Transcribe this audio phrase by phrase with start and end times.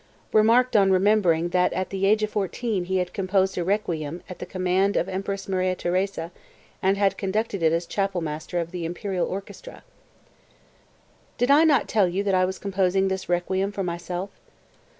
[0.33, 4.39] (Remarked on remembering that at the age of fourteen he had composed a "Requiem" at
[4.39, 6.31] the command of Empress Maria Theresa
[6.81, 9.83] and had conducted it as chapelmaster of the imperial orchestra.)
[11.37, 11.37] 226.
[11.37, 14.31] "Did I not tell you that I was composing this 'Requiem' for myself?"